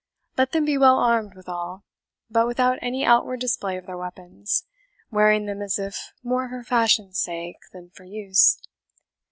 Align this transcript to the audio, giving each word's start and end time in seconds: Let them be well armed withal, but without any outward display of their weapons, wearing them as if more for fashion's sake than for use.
Let 0.35 0.51
them 0.51 0.65
be 0.65 0.79
well 0.79 0.97
armed 0.97 1.35
withal, 1.35 1.83
but 2.27 2.47
without 2.47 2.79
any 2.81 3.05
outward 3.05 3.39
display 3.39 3.77
of 3.77 3.85
their 3.85 3.99
weapons, 3.99 4.65
wearing 5.11 5.45
them 5.45 5.61
as 5.61 5.77
if 5.77 6.11
more 6.23 6.49
for 6.49 6.63
fashion's 6.63 7.19
sake 7.19 7.57
than 7.71 7.91
for 7.91 8.05
use. 8.05 8.59